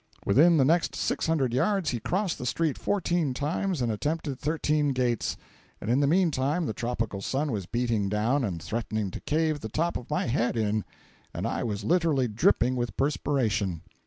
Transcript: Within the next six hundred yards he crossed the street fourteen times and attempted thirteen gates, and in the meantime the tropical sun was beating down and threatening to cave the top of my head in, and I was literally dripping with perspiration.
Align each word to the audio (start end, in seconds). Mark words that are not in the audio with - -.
Within 0.25 0.57
the 0.57 0.65
next 0.65 0.95
six 0.95 1.27
hundred 1.27 1.53
yards 1.53 1.91
he 1.91 1.99
crossed 1.99 2.39
the 2.39 2.45
street 2.47 2.75
fourteen 2.75 3.35
times 3.35 3.83
and 3.83 3.91
attempted 3.91 4.39
thirteen 4.39 4.93
gates, 4.93 5.37
and 5.79 5.91
in 5.91 5.99
the 5.99 6.07
meantime 6.07 6.65
the 6.65 6.73
tropical 6.73 7.21
sun 7.21 7.51
was 7.51 7.67
beating 7.67 8.09
down 8.09 8.43
and 8.43 8.63
threatening 8.63 9.11
to 9.11 9.19
cave 9.21 9.59
the 9.59 9.69
top 9.69 9.97
of 9.97 10.09
my 10.09 10.25
head 10.25 10.57
in, 10.57 10.83
and 11.35 11.45
I 11.45 11.63
was 11.63 11.83
literally 11.83 12.27
dripping 12.27 12.75
with 12.75 12.97
perspiration. 12.97 13.83